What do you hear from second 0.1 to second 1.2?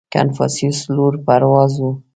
•کنفوسیوس لوړ